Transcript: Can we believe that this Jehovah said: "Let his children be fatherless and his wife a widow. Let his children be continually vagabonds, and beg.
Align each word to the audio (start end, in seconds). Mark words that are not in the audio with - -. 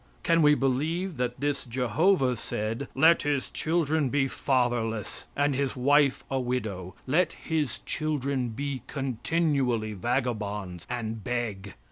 Can 0.23 0.41
we 0.41 0.55
believe 0.55 1.17
that 1.17 1.39
this 1.39 1.63
Jehovah 1.63 2.35
said: 2.35 2.87
"Let 2.95 3.21
his 3.21 3.51
children 3.51 4.09
be 4.09 4.27
fatherless 4.27 5.25
and 5.35 5.53
his 5.53 5.75
wife 5.75 6.25
a 6.27 6.39
widow. 6.39 6.95
Let 7.05 7.33
his 7.33 7.77
children 7.85 8.49
be 8.49 8.81
continually 8.87 9.93
vagabonds, 9.93 10.87
and 10.89 11.23
beg. 11.23 11.75